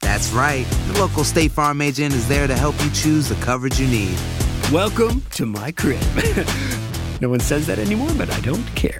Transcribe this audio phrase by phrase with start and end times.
[0.00, 0.66] That's right.
[0.88, 4.16] The local State Farm agent is there to help you choose the coverage you need.
[4.72, 6.00] Welcome to my crib.
[7.20, 8.98] no one says that anymore, but I don't care.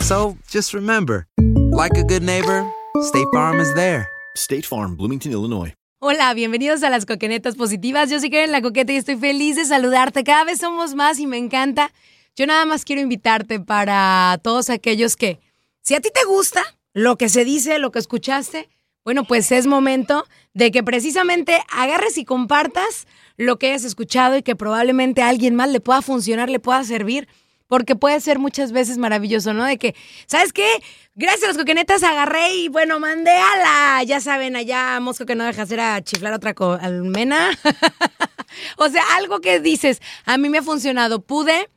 [0.00, 1.26] So just remember,
[1.70, 2.66] like a good neighbor,
[3.02, 4.08] State Farm is there.
[4.36, 5.72] State Farm, Bloomington, Illinois.
[6.00, 8.10] Hola, bienvenidos a las Coquenetas Positivas.
[8.10, 10.22] Yo soy Karen La Coqueta y estoy feliz de saludarte.
[10.22, 11.92] Cada vez somos más y me encanta.
[12.36, 15.40] Yo nada más quiero invitarte para todos aquellos que,
[15.82, 18.68] si a ti te gusta lo que se dice, lo que escuchaste,
[19.04, 24.42] bueno, pues es momento de que precisamente agarres y compartas lo que hayas escuchado y
[24.42, 27.28] que probablemente a alguien más le pueda funcionar, le pueda servir.
[27.66, 29.64] Porque puede ser muchas veces maravilloso, ¿no?
[29.64, 29.94] De que,
[30.26, 30.68] ¿sabes qué?
[31.14, 35.34] Gracias a las coquenetas agarré y bueno, mandé a la, ya saben, allá Mosco que
[35.34, 37.50] no deja hacer a chiflar otra almena.
[38.76, 41.70] o sea, algo que dices, a mí me ha funcionado, pude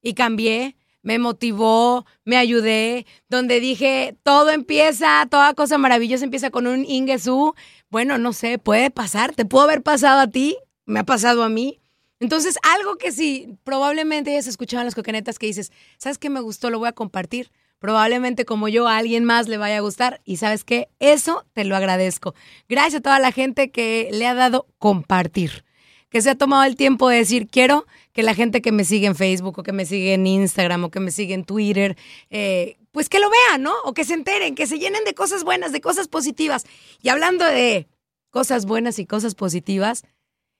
[0.00, 6.66] y cambié, me motivó, me ayudé, donde dije, todo empieza, toda cosa maravillosa empieza con
[6.66, 7.54] un ingesú.
[7.90, 11.48] Bueno, no sé, puede pasar, te pudo haber pasado a ti, me ha pasado a
[11.48, 11.80] mí.
[12.18, 16.40] Entonces, algo que sí, probablemente hayas escuchado en las coquenetas que dices, ¿sabes qué me
[16.40, 16.70] gustó?
[16.70, 17.52] Lo voy a compartir.
[17.78, 20.20] Probablemente como yo a alguien más le vaya a gustar.
[20.24, 20.88] Y sabes qué?
[20.98, 22.34] Eso te lo agradezco.
[22.68, 25.65] Gracias a toda la gente que le ha dado compartir.
[26.08, 29.06] Que se ha tomado el tiempo de decir, quiero que la gente que me sigue
[29.06, 31.96] en Facebook o que me sigue en Instagram o que me sigue en Twitter,
[32.30, 33.74] eh, pues que lo vean, ¿no?
[33.84, 36.64] O que se enteren, que se llenen de cosas buenas, de cosas positivas.
[37.02, 37.88] Y hablando de
[38.30, 40.04] cosas buenas y cosas positivas,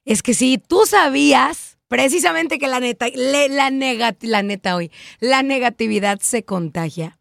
[0.04, 4.90] es que si tú sabías precisamente que la neta, la, la neta hoy,
[5.20, 7.18] la negatividad se contagia.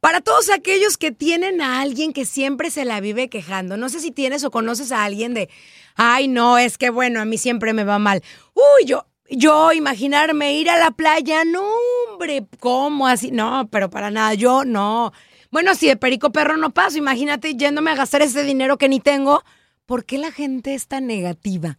[0.00, 4.00] Para todos aquellos que tienen a alguien que siempre se la vive quejando, no sé
[4.00, 5.48] si tienes o conoces a alguien de,
[5.94, 8.22] ay no, es que bueno, a mí siempre me va mal.
[8.54, 11.64] Uy, yo, yo imaginarme ir a la playa, no,
[12.10, 13.30] hombre, ¿cómo así?
[13.30, 15.12] No, pero para nada, yo no.
[15.50, 19.00] Bueno, si de perico perro no paso, imagínate yéndome a gastar ese dinero que ni
[19.00, 19.42] tengo.
[19.86, 21.78] ¿Por qué la gente es tan negativa?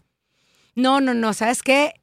[0.76, 1.94] No, no, no, ¿sabes qué?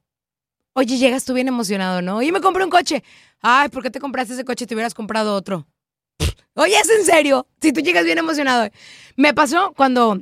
[0.75, 2.19] Oye, llegas tú bien emocionado, ¿no?
[2.19, 3.03] Oye, me compré un coche.
[3.41, 4.67] Ay, ¿por qué te compraste ese coche?
[4.67, 5.67] Te hubieras comprado otro.
[6.57, 7.47] Oye, es en serio.
[7.61, 8.69] Si tú llegas bien emocionado.
[9.17, 10.21] Me pasó cuando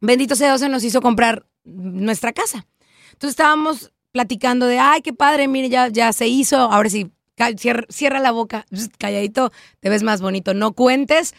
[0.00, 2.66] Bendito sea Dios se nos hizo comprar nuestra casa.
[3.12, 6.56] Entonces estábamos platicando de, ay, qué padre, mire, ya, ya se hizo.
[6.56, 7.10] Ahora sí,
[7.88, 8.64] cierra, la boca,
[8.98, 10.54] calladito, te ves más bonito.
[10.54, 11.34] No cuentes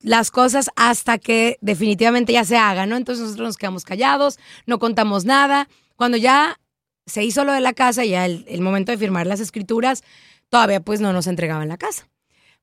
[0.00, 2.96] las cosas hasta que definitivamente ya se haga, ¿no?
[2.96, 5.68] Entonces nosotros nos quedamos callados, no contamos nada.
[5.96, 6.60] Cuando ya
[7.06, 10.04] se hizo lo de la casa, ya el, el momento de firmar las escrituras,
[10.50, 12.08] todavía pues no nos entregaban la casa.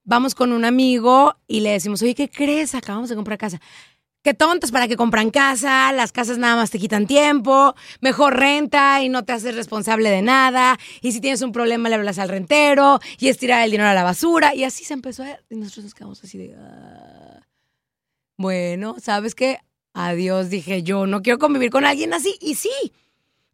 [0.03, 2.73] Vamos con un amigo y le decimos, oye, ¿qué crees?
[2.73, 3.61] Acabamos de comprar casa.
[4.23, 9.01] Qué tontos para que compran casa, las casas nada más te quitan tiempo, mejor renta
[9.01, 12.29] y no te haces responsable de nada, y si tienes un problema le hablas al
[12.29, 15.39] rentero, y es tirar el dinero a la basura, y así se empezó a...
[15.49, 16.55] Y nosotros nos quedamos así de...
[16.55, 17.41] "Ah".
[18.37, 19.57] Bueno, ¿sabes qué?
[19.93, 22.69] Adiós, dije yo, no quiero convivir con alguien así, y sí.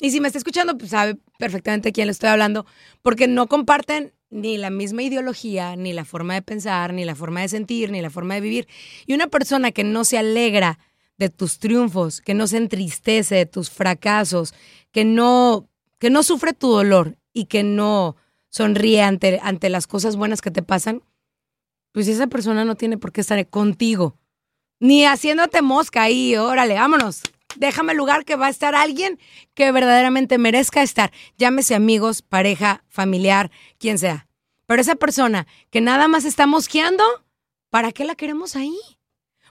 [0.01, 2.65] Y si me está escuchando, pues sabe perfectamente quién le estoy hablando,
[3.01, 7.41] porque no comparten ni la misma ideología, ni la forma de pensar, ni la forma
[7.41, 8.67] de sentir, ni la forma de vivir.
[9.05, 10.79] Y una persona que no se alegra
[11.17, 14.53] de tus triunfos, que no se entristece de tus fracasos,
[14.91, 15.67] que no,
[15.99, 18.15] que no sufre tu dolor y que no
[18.49, 21.01] sonríe ante, ante las cosas buenas que te pasan,
[21.91, 24.17] pues esa persona no tiene por qué estar contigo.
[24.79, 27.23] Ni haciéndote mosca ahí, órale, vámonos.
[27.57, 29.19] Déjame lugar que va a estar alguien
[29.53, 31.11] que verdaderamente merezca estar.
[31.37, 34.27] Llámese amigos, pareja, familiar, quien sea.
[34.65, 37.03] Pero esa persona que nada más está mosqueando,
[37.69, 38.77] ¿para qué la queremos ahí?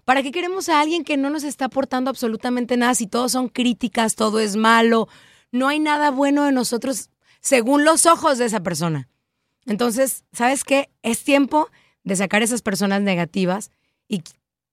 [0.04, 3.48] ¿Para qué queremos a alguien que no nos está aportando absolutamente nada si todos son
[3.48, 5.08] críticas, todo es malo?
[5.50, 7.10] No hay nada bueno de nosotros
[7.40, 9.08] según los ojos de esa persona.
[9.66, 10.90] Entonces, ¿sabes qué?
[11.02, 11.70] Es tiempo
[12.04, 13.72] de sacar esas personas negativas,
[14.08, 14.22] y,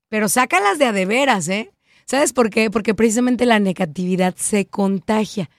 [0.07, 1.71] pero sácalas de a de veras, ¿eh?
[2.05, 2.69] ¿Sabes por qué?
[2.69, 5.49] Porque precisamente la negatividad se contagia.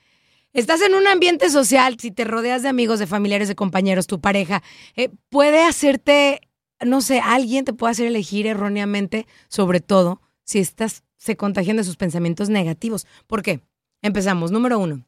[0.53, 4.21] Estás en un ambiente social, si te rodeas de amigos, de familiares, de compañeros, tu
[4.21, 4.63] pareja,
[4.95, 6.41] eh, puede hacerte
[6.85, 11.85] no sé, alguien te puede hacer elegir erróneamente, sobre todo si estás, se contagian de
[11.85, 13.07] sus pensamientos negativos.
[13.27, 13.61] ¿Por qué?
[14.03, 14.51] Empezamos.
[14.51, 15.05] Número uno.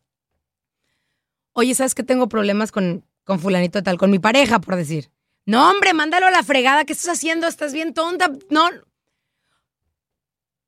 [1.53, 5.11] Oye, ¿sabes que tengo problemas con, con fulanito tal, con mi pareja, por decir?
[5.45, 6.85] No, hombre, mándalo a la fregada.
[6.85, 7.47] ¿Qué estás haciendo?
[7.47, 8.31] ¿Estás bien tonta?
[8.51, 8.69] No.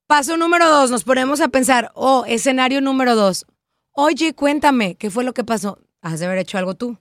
[0.09, 3.45] Paso número dos, nos ponemos a pensar, oh, escenario número dos.
[3.93, 5.81] Oye, cuéntame, ¿qué fue lo que pasó?
[6.01, 6.97] Has de haber hecho algo tú.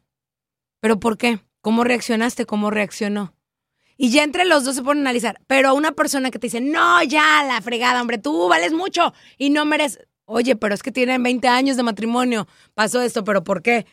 [0.81, 1.39] ¿Pero por qué?
[1.61, 2.45] ¿Cómo reaccionaste?
[2.45, 3.33] ¿Cómo reaccionó?
[3.95, 5.39] Y ya entre los dos se ponen a analizar.
[5.47, 9.51] Pero una persona que te dice, no, ya, la fregada, hombre, tú vales mucho y
[9.51, 10.05] no mereces.
[10.25, 13.85] Oye, pero es que tienen 20 años de matrimonio, pasó esto, pero ¿por qué?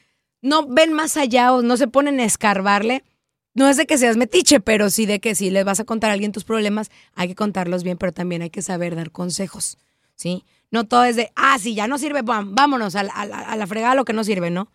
[0.43, 3.05] No ven más allá o no se ponen a escarbarle.
[3.55, 6.11] No es de que seas metiche, pero sí de que si le vas a contar
[6.11, 9.79] a alguien tus problemas, hay que contarlos bien, pero también hay que saber dar consejos,
[10.17, 10.45] ¿sí?
[10.71, 13.95] No todo es de, ah, sí, ya no sirve, vámonos a la, a la fregada
[13.95, 14.73] lo que no sirve, ¿no?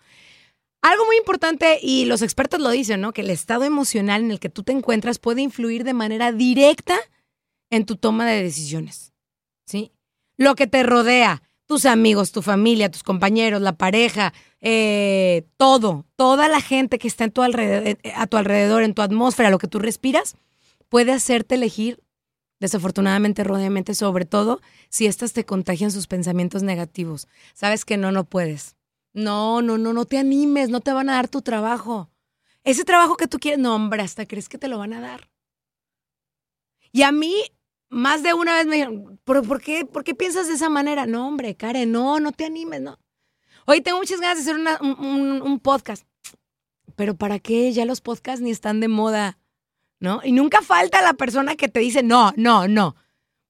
[0.82, 3.12] Algo muy importante, y los expertos lo dicen, ¿no?
[3.12, 6.98] Que el estado emocional en el que tú te encuentras puede influir de manera directa
[7.70, 9.14] en tu toma de decisiones.
[9.66, 9.92] ¿Sí?
[10.38, 16.50] Lo que te rodea, tus amigos, tu familia, tus compañeros, la pareja, eh, todo, toda
[16.50, 19.60] la gente que está en tu alrededor, eh, a tu alrededor, en tu atmósfera, lo
[19.60, 20.36] que tú respiras,
[20.90, 22.02] puede hacerte elegir,
[22.60, 27.28] desafortunadamente, erróneamente, sobre todo si estas te contagian sus pensamientos negativos.
[27.54, 28.76] Sabes que no, no puedes
[29.14, 32.10] no, no, no, no te animes, no te van a dar tu trabajo.
[32.64, 35.30] Ese trabajo que tú quieres, no, hombre, hasta crees que te lo van a dar.
[36.92, 37.36] Y a mí,
[37.90, 41.06] más de una vez me dijeron, ¿por, qué, ¿por qué piensas de esa manera?
[41.06, 43.00] No, hombre, Karen, no, no te animes, no.
[43.66, 46.06] Hoy tengo muchas ganas de hacer un, un podcast.
[46.96, 47.72] Pero ¿para qué?
[47.72, 49.38] Ya los podcasts ni están de moda,
[50.00, 50.22] ¿no?
[50.24, 52.96] Y nunca falta la persona que te dice, no, no, no.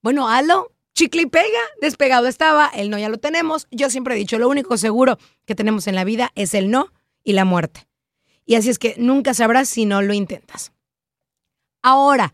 [0.01, 3.67] Bueno, hazlo, chicle y pega, despegado estaba, el no ya lo tenemos.
[3.71, 6.91] Yo siempre he dicho, lo único seguro que tenemos en la vida es el no
[7.23, 7.87] y la muerte.
[8.45, 10.73] Y así es que nunca sabrás si no lo intentas.
[11.81, 12.33] Ahora,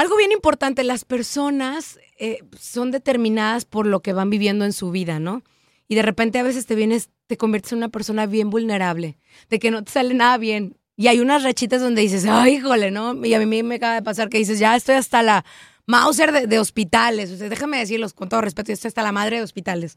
[0.00, 4.90] algo bien importante, las personas eh, son determinadas por lo que van viviendo en su
[4.90, 5.42] vida, ¿no?
[5.88, 9.18] Y de repente a veces te vienes, te conviertes en una persona bien vulnerable,
[9.50, 10.76] de que no te sale nada bien.
[10.96, 13.24] Y hay unas rachitas donde dices, ay, híjole, ¿no?
[13.24, 15.44] Y a mí me acaba de pasar que dices, ya estoy hasta la
[15.86, 17.30] Mauser de, hospitales.
[17.32, 19.96] O sea, déjame decirlos con todo respeto, esto está la madre de hospitales.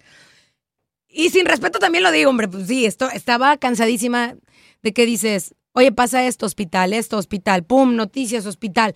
[1.07, 4.35] Y sin respeto también lo digo, hombre, pues sí, esto, estaba cansadísima
[4.81, 8.95] de que dices, oye, pasa esto, hospital, esto, hospital, pum, noticias, hospital.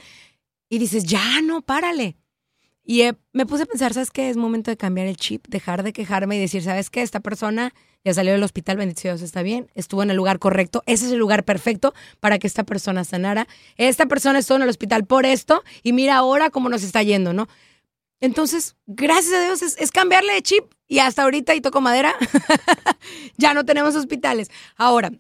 [0.70, 2.18] Y dices, ya no, párale.
[2.84, 4.30] Y eh, me puse a pensar, ¿sabes qué?
[4.30, 7.02] Es momento de cambiar el chip, dejar de quejarme y decir, ¿sabes qué?
[7.02, 7.74] Esta persona
[8.06, 11.12] ya salió del hospital, bendito Dios, está bien, estuvo en el lugar correcto, ese es
[11.12, 13.46] el lugar perfecto para que esta persona sanara.
[13.76, 17.34] Esta persona estuvo en el hospital por esto y mira ahora cómo nos está yendo,
[17.34, 17.50] ¿no?
[18.22, 22.16] Entonces, gracias a Dios, es, cambiarle de chip y hasta ahorita, y toco madera,
[23.38, 24.50] ya no tenemos hospitales.
[24.78, 25.12] Ahora,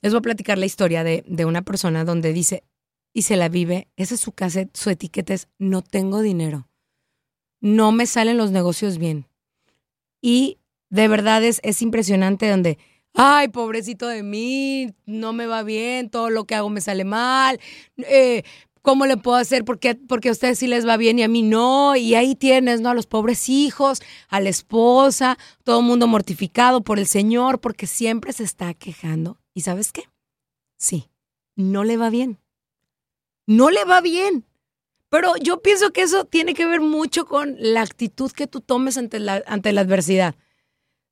[0.00, 2.62] les voy a platicar la historia de, de una persona donde dice,
[3.16, 6.68] y se la vive, esa es su cassette, su etiqueta es, no tengo dinero
[7.60, 9.26] no me salen los negocios bien.
[10.20, 10.58] Y
[10.88, 12.78] de verdad es, es impresionante donde,
[13.14, 17.58] ay, pobrecito de mí, no me va bien, todo lo que hago me sale mal,
[17.96, 18.42] eh,
[18.82, 19.64] ¿cómo le puedo hacer?
[19.64, 21.96] Porque, porque a ustedes sí les va bien y a mí no.
[21.96, 22.90] Y ahí tienes, ¿no?
[22.90, 27.86] A los pobres hijos, a la esposa, todo el mundo mortificado por el Señor, porque
[27.86, 29.38] siempre se está quejando.
[29.54, 30.04] ¿Y sabes qué?
[30.78, 31.08] Sí,
[31.56, 32.38] no le va bien.
[33.46, 34.44] No le va bien.
[35.08, 38.98] Pero yo pienso que eso tiene que ver mucho con la actitud que tú tomes
[38.98, 40.34] ante la, ante la adversidad.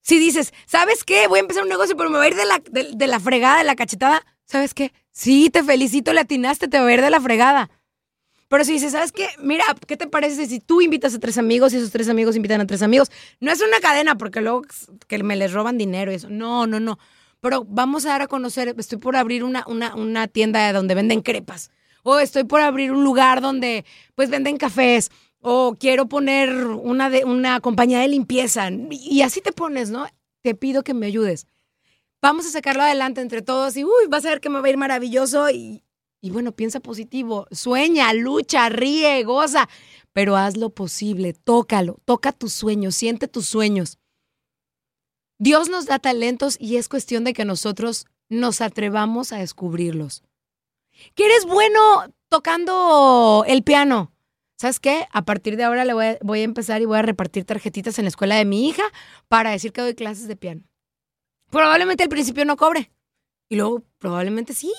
[0.01, 1.29] Si dices, ¿sabes qué?
[1.29, 3.59] Voy a empezar un negocio, pero me va a ir de la, de, la fregada,
[3.59, 4.27] de la cachetada.
[4.45, 4.93] ¿Sabes qué?
[5.13, 7.71] Sí, te felicito, le atinaste, te va a ir de la fregada.
[8.49, 9.29] Pero si dices, ¿sabes qué?
[9.39, 12.61] Mira, ¿qué te parece si tú invitas a tres amigos y esos tres amigos invitan
[12.61, 13.11] a tres amigos?
[13.41, 14.63] No es una cadena porque luego
[15.07, 16.29] que me les roban dinero y eso.
[16.29, 16.99] No, no, no.
[17.41, 21.23] Pero vamos a dar a conocer, estoy por abrir una, una, una tienda donde venden
[21.23, 21.71] crepas
[22.05, 23.85] o estoy por abrir un lugar donde
[24.15, 28.71] pues venden cafés, o quiero poner una, de, una compañía de limpieza.
[28.71, 30.07] Y así te pones, ¿no?
[30.43, 31.47] Te pido que me ayudes.
[32.23, 34.71] Vamos a sacarlo adelante entre todos y, uy, vas a ver que me va a
[34.71, 35.51] ir maravilloso.
[35.51, 35.83] Y,
[36.23, 39.69] y bueno, piensa positivo, sueña, lucha, ríe, goza.
[40.15, 43.99] pero haz lo posible, tócalo, toca tus sueños, siente tus sueños.
[45.39, 50.23] Dios nos da talentos y es cuestión de que nosotros nos atrevamos a descubrirlos.
[51.15, 51.81] ¿Que eres bueno
[52.29, 54.13] tocando el piano?
[54.57, 55.07] ¿Sabes qué?
[55.13, 57.99] A partir de ahora le voy a, voy a empezar y voy a repartir tarjetitas
[57.99, 58.85] en la escuela de mi hija
[59.29, 60.63] para decir que doy clases de piano.
[61.51, 62.93] Probablemente al principio no cobre.
[63.49, 64.73] Y luego probablemente sí.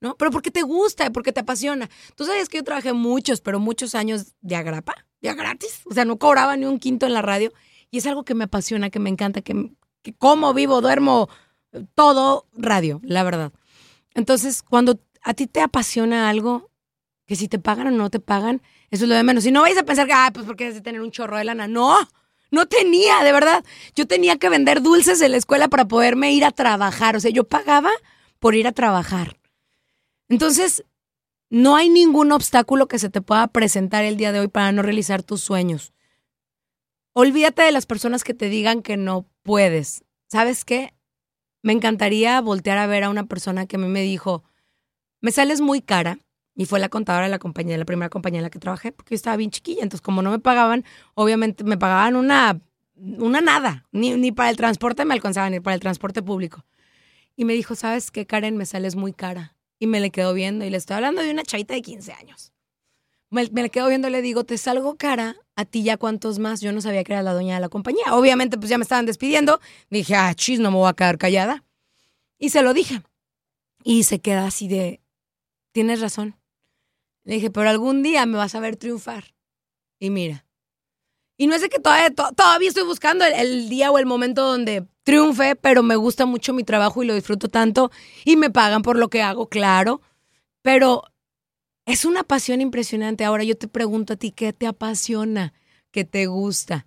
[0.00, 0.16] ¿No?
[0.16, 1.90] Pero porque te gusta, porque te apasiona.
[2.14, 5.82] Tú sabes que yo trabajé muchos, pero muchos años de agrapa, ya gratis.
[5.84, 7.52] O sea, no cobraba ni un quinto en la radio.
[7.90, 11.28] Y es algo que me apasiona, que me encanta, que, que como, vivo, duermo,
[11.94, 13.52] todo radio, la verdad.
[14.14, 16.70] Entonces, cuando a ti te apasiona algo,
[17.26, 19.46] que si te pagan o no te pagan, eso es lo de menos.
[19.46, 21.44] Y no vais a pensar que, ah, pues porque has de tener un chorro de
[21.44, 21.68] lana.
[21.68, 21.96] No,
[22.50, 23.64] no tenía, de verdad.
[23.94, 27.16] Yo tenía que vender dulces en la escuela para poderme ir a trabajar.
[27.16, 27.90] O sea, yo pagaba
[28.40, 29.38] por ir a trabajar.
[30.28, 30.84] Entonces,
[31.50, 34.82] no hay ningún obstáculo que se te pueda presentar el día de hoy para no
[34.82, 35.92] realizar tus sueños.
[37.12, 40.04] Olvídate de las personas que te digan que no puedes.
[40.28, 40.94] ¿Sabes qué?
[41.62, 44.44] Me encantaría voltear a ver a una persona que a mí me dijo,
[45.20, 46.18] me sales muy cara,
[46.60, 49.14] y fue la contadora de la compañía, la primera compañía en la que trabajé, porque
[49.14, 49.82] yo estaba bien chiquilla.
[49.82, 50.84] Entonces, como no me pagaban,
[51.14, 52.60] obviamente me pagaban una,
[52.96, 53.86] una nada.
[53.92, 56.66] Ni, ni para el transporte me alcanzaban, ni para el transporte público.
[57.34, 58.58] Y me dijo, ¿sabes qué, Karen?
[58.58, 59.56] Me sales muy cara.
[59.78, 62.52] Y me le quedo viendo y le estoy hablando de una chavita de 15 años.
[63.30, 66.38] Me, me le quedo viendo y le digo, te salgo cara, a ti ya cuántos
[66.38, 66.60] más.
[66.60, 68.14] Yo no sabía que era la dueña de la compañía.
[68.14, 69.60] Obviamente, pues ya me estaban despidiendo.
[69.88, 71.64] Dije, ah, chis, no me voy a quedar callada.
[72.38, 73.00] Y se lo dije.
[73.82, 74.99] Y se queda así de,
[75.72, 76.36] tienes razón.
[77.24, 79.34] Le dije, pero algún día me vas a ver triunfar.
[79.98, 80.46] Y mira.
[81.36, 84.06] Y no es de que todavía, to- todavía estoy buscando el, el día o el
[84.06, 87.90] momento donde triunfe, pero me gusta mucho mi trabajo y lo disfruto tanto.
[88.24, 90.02] Y me pagan por lo que hago, claro.
[90.62, 91.02] Pero
[91.86, 93.24] es una pasión impresionante.
[93.24, 95.54] Ahora yo te pregunto a ti, ¿qué te apasiona?
[95.90, 96.86] ¿Qué te gusta?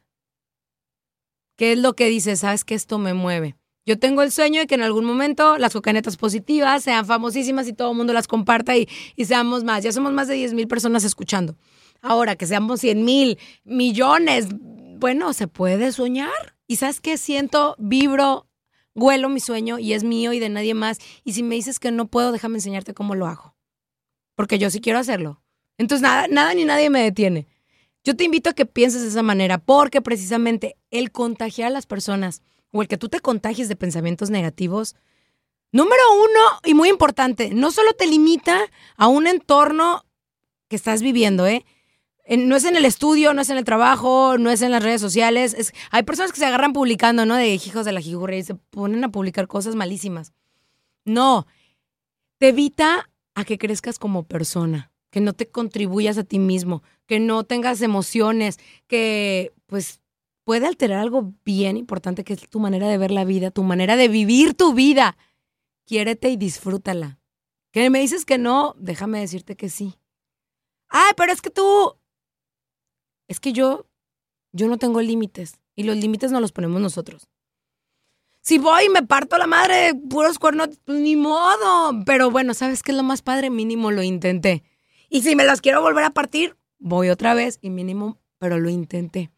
[1.58, 2.40] ¿Qué es lo que dices?
[2.42, 3.56] ¿Sabes que esto me mueve?
[3.86, 7.74] Yo tengo el sueño de que en algún momento las cocanetas positivas sean famosísimas y
[7.74, 8.88] todo el mundo las comparta y,
[9.25, 9.84] seamos más.
[9.84, 11.58] Ya somos más de 10 mil personas escuchando.
[12.02, 16.56] Ahora que seamos 100 mil, millones, bueno, se puede soñar.
[16.66, 17.18] ¿Y sabes qué?
[17.18, 18.48] Siento, vibro,
[18.96, 21.00] huelo mi sueño y es mío y de nadie más.
[21.25, 23.56] Y si me dices que no puedo, déjame enseñarte cómo lo hago.
[24.36, 25.42] Porque yo sí quiero hacerlo.
[25.78, 27.48] Entonces nada, nada ni nadie me detiene.
[28.06, 31.86] Yo te invito a que pienses de esa manera, porque precisamente el contagiar a las
[31.86, 32.42] personas
[32.74, 34.96] o el que tú te contagies de pensamientos negativos,
[35.72, 38.60] número uno y muy importante, no solo te limita
[38.98, 40.03] a un entorno
[40.68, 41.65] que estás viviendo, ¿eh?
[42.27, 45.01] No es en el estudio, no es en el trabajo, no es en las redes
[45.01, 45.53] sociales.
[45.58, 47.36] Es, hay personas que se agarran publicando, ¿no?
[47.36, 50.32] De hijos de la jijurria y se ponen a publicar cosas malísimas.
[51.03, 51.46] No,
[52.38, 57.20] te evita a que crezcas como persona, que no te contribuyas a ti mismo, que
[57.20, 60.00] no tengas emociones, que pues
[60.44, 63.96] puede alterar algo bien importante que es tu manera de ver la vida, tu manera
[63.96, 65.18] de vivir tu vida.
[65.86, 67.20] Quiérete y disfrútala.
[67.72, 69.96] Que me dices que no, déjame decirte que sí.
[70.90, 71.98] Ay, pero es que tú...
[73.28, 73.88] Es que yo,
[74.52, 77.28] yo no tengo límites y los límites no los ponemos nosotros.
[78.42, 82.04] Si voy y me parto la madre puros cuernos, pues ni modo.
[82.06, 83.50] Pero bueno, ¿sabes qué es lo más padre?
[83.50, 84.64] Mínimo lo intenté.
[85.10, 88.70] Y si me los quiero volver a partir, voy otra vez y mínimo, pero lo
[88.70, 89.32] intenté.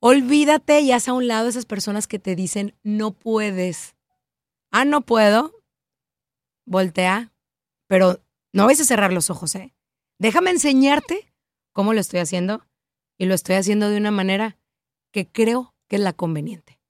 [0.00, 3.94] Olvídate y haz a un lado esas personas que te dicen no puedes.
[4.70, 5.54] Ah, no puedo.
[6.64, 7.32] Voltea.
[7.86, 9.74] Pero no vais a cerrar los ojos, ¿eh?
[10.18, 11.32] Déjame enseñarte
[11.72, 12.66] cómo lo estoy haciendo.
[13.18, 14.56] Y lo estoy haciendo de una manera
[15.12, 16.80] que creo que es la conveniente.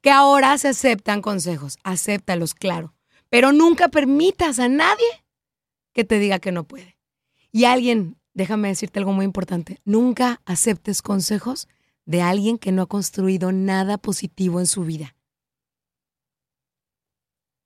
[0.00, 1.76] Que ahora se aceptan consejos.
[1.82, 2.94] Acéptalos, claro.
[3.28, 5.24] Pero nunca permitas a nadie
[5.92, 6.98] que te diga que no puede.
[7.52, 11.68] Y alguien, déjame decirte algo muy importante, nunca aceptes consejos
[12.06, 15.16] de alguien que no ha construido nada positivo en su vida.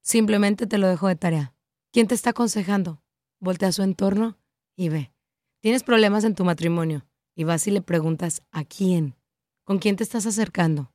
[0.00, 1.54] Simplemente te lo dejo de tarea.
[1.92, 3.02] ¿Quién te está aconsejando?
[3.40, 4.38] Voltea a su entorno
[4.76, 5.12] y ve.
[5.61, 9.16] Tienes problemas en tu matrimonio y vas y le preguntas a quién.
[9.64, 10.92] ¿Con quién te estás acercando?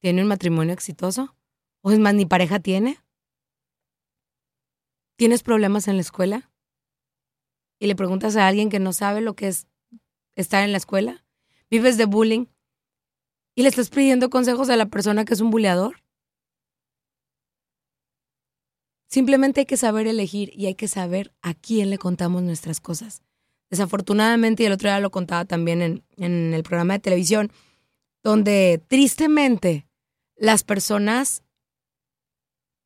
[0.00, 1.36] ¿Tiene un matrimonio exitoso?
[1.82, 2.98] ¿O es más, ni pareja tiene?
[5.16, 6.52] ¿Tienes problemas en la escuela?
[7.78, 9.66] Y le preguntas a alguien que no sabe lo que es
[10.36, 11.24] estar en la escuela.
[11.70, 12.46] ¿Vives de bullying?
[13.54, 16.02] ¿Y le estás pidiendo consejos a la persona que es un buleador?
[19.08, 23.22] Simplemente hay que saber elegir y hay que saber a quién le contamos nuestras cosas.
[23.70, 27.52] Desafortunadamente, y el otro día lo contaba también en, en el programa de televisión,
[28.24, 29.86] donde tristemente
[30.34, 31.44] las personas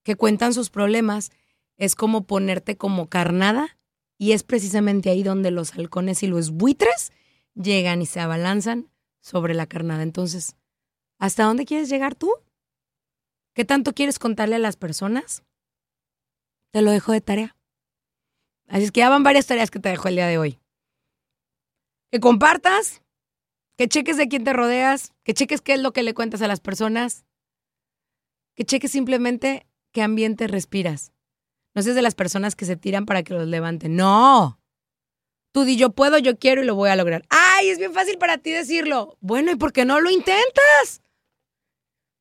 [0.03, 1.31] que cuentan sus problemas
[1.79, 3.79] es como ponerte como carnada
[4.19, 7.13] y es precisamente ahí donde los halcones y los buitres
[7.55, 10.03] llegan y se abalanzan sobre la carnada.
[10.03, 10.57] Entonces,
[11.19, 12.33] ¿hasta dónde quieres llegar tú?
[13.55, 15.43] ¿Qué tanto quieres contarle a las personas?
[16.73, 17.57] Te lo dejo de tarea.
[18.69, 20.61] Así es que ya van varias tareas que te dejo el día de hoy.
[22.11, 23.03] Que compartas,
[23.77, 26.49] que cheques de quién te rodeas, que cheques qué es lo que le cuentas a
[26.49, 27.25] las personas,
[28.55, 31.13] que cheques simplemente qué ambiente respiras.
[31.75, 33.97] No seas de las personas que se tiran para que los levanten.
[33.97, 34.61] No.
[35.53, 37.25] Tú di yo puedo, yo quiero y lo voy a lograr.
[37.31, 37.71] ¡Ay!
[37.71, 39.17] Es bien fácil para ti decirlo.
[39.21, 41.03] Bueno, ¿y por qué no lo intentas?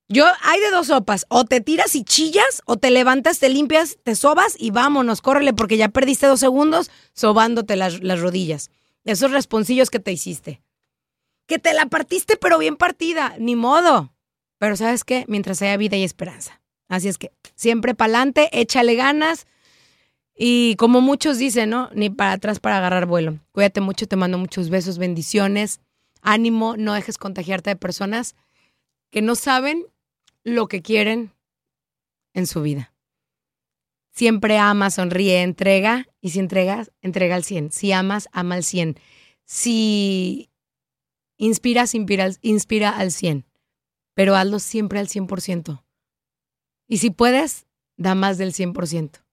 [0.10, 1.26] Yo, hay de dos sopas.
[1.30, 5.54] O te tiras y chillas, o te levantas, te limpias, te sobas y vámonos, córrele,
[5.54, 8.72] porque ya perdiste dos segundos sobándote las, las rodillas.
[9.04, 10.62] Esos responsillos que te hiciste.
[11.46, 13.36] Que te la partiste, pero bien partida.
[13.40, 14.14] Ni modo.
[14.60, 15.26] Pero ¿sabes qué?
[15.28, 16.62] Mientras haya vida y esperanza.
[16.88, 19.46] Así es que siempre pa'lante, échale ganas.
[20.36, 21.90] Y como muchos dicen, ¿no?
[21.94, 23.40] Ni para atrás para agarrar vuelo.
[23.52, 25.80] Cuídate mucho, te mando muchos besos, bendiciones.
[26.22, 28.36] Ánimo, no dejes contagiarte de personas
[29.10, 29.86] que no saben
[30.48, 31.34] lo que quieren
[32.34, 32.94] en su vida.
[34.12, 36.08] Siempre ama, sonríe, entrega.
[36.22, 37.72] Y si entregas, entrega al 100.
[37.72, 38.98] Si amas, ama al 100.
[39.44, 40.50] Si
[41.38, 43.46] inspiras, inspira, inspira al 100.
[44.14, 45.84] Pero hazlo siempre al 100%.
[46.88, 49.26] Y si puedes, da más del 100%.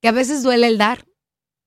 [0.00, 1.06] Que a veces duele el dar.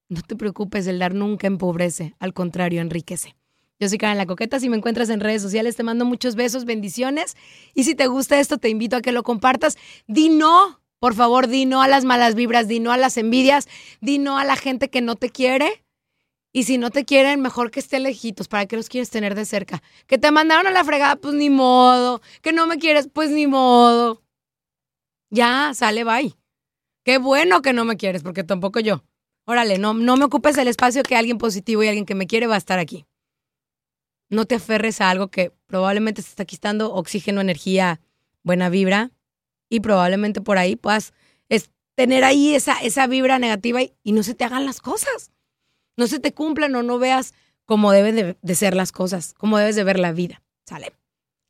[0.09, 3.35] No te preocupes, el dar nunca empobrece, al contrario, enriquece.
[3.83, 6.63] Yo soy Karen La Coqueta, si me encuentras en redes sociales te mando muchos besos,
[6.63, 7.35] bendiciones.
[7.73, 9.77] Y si te gusta esto, te invito a que lo compartas.
[10.07, 13.67] Di no, por favor, di no a las malas vibras, di no a las envidias,
[13.99, 15.83] di no a la gente que no te quiere.
[16.53, 18.47] Y si no te quieren, mejor que estén lejitos.
[18.47, 19.83] ¿Para qué los quieres tener de cerca?
[20.07, 22.21] Que te mandaron a la fregada, pues ni modo.
[22.41, 24.23] Que no me quieres, pues ni modo.
[25.29, 26.33] Ya, sale, bye.
[27.03, 29.03] Qué bueno que no me quieres, porque tampoco yo.
[29.45, 32.47] Órale, no, no me ocupes el espacio que alguien positivo y alguien que me quiere
[32.47, 33.05] va a estar aquí.
[34.33, 38.01] No te aferres a algo que probablemente te está quitando oxígeno, energía,
[38.43, 39.11] buena vibra
[39.69, 41.13] y probablemente por ahí puedas
[41.95, 45.31] tener ahí esa, esa vibra negativa y, no se te hagan las cosas.
[45.95, 47.34] No se te cumplan o no veas
[47.65, 50.41] cómo deben de, de ser las cosas, cómo debes de ver la vida.
[50.65, 50.93] Sale.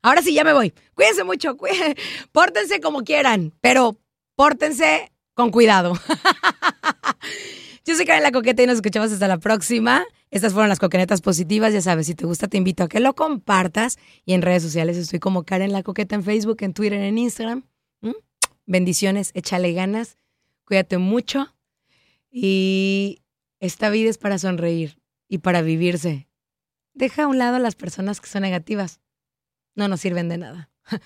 [0.02, 0.74] Ahora sí, ya me voy.
[0.94, 1.96] Cuídense mucho, cuídense.
[2.32, 3.96] pórtense como quieran, pero
[4.36, 5.94] pórtense con cuidado.
[7.86, 10.04] Yo soy Karen La Coqueta y nos escuchamos hasta la próxima.
[10.34, 11.72] Estas fueron las coquenetas positivas.
[11.72, 13.98] Ya sabes, si te gusta, te invito a que lo compartas.
[14.24, 17.64] Y en redes sociales estoy como Karen La Coqueta en Facebook, en Twitter, en Instagram.
[18.66, 20.16] Bendiciones, échale ganas,
[20.64, 21.54] cuídate mucho.
[22.30, 23.22] Y
[23.60, 26.28] esta vida es para sonreír y para vivirse.
[26.94, 29.00] Deja a un lado a las personas que son negativas
[29.74, 30.70] no nos sirven de nada.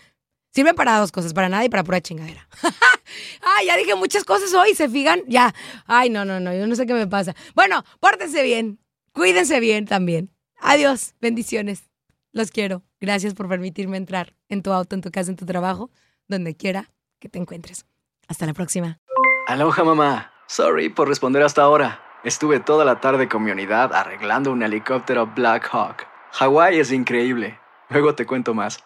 [0.50, 2.48] Sirven para dos cosas, para nada y para pura chingadera.
[3.42, 5.20] Ay, ya dije muchas cosas hoy, ¿se fijan?
[5.26, 5.54] Ya.
[5.86, 7.34] Ay, no, no, no, yo no sé qué me pasa.
[7.54, 8.78] Bueno, pórtense bien,
[9.18, 10.30] cuídense bien también.
[10.60, 11.90] Adiós, bendiciones.
[12.32, 12.82] Los quiero.
[13.00, 15.90] Gracias por permitirme entrar en tu auto, en tu casa, en tu trabajo,
[16.26, 17.84] donde quiera que te encuentres.
[18.28, 18.98] Hasta la próxima.
[19.46, 20.32] Aloha, mamá.
[20.46, 22.00] Sorry por responder hasta ahora.
[22.24, 26.06] Estuve toda la tarde con mi unidad arreglando un helicóptero Black Hawk.
[26.32, 27.58] Hawái es increíble.
[27.90, 28.78] Luego te cuento más.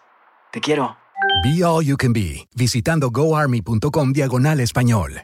[0.51, 0.97] Te quiero.
[1.43, 5.23] Be All You Can Be, visitando goarmy.com diagonal español.